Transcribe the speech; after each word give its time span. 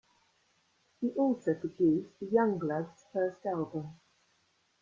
He 0.99 1.09
also 1.11 1.53
produced 1.53 2.09
The 2.19 2.25
Youngbloods' 2.25 3.05
first 3.13 3.45
album. 3.45 3.99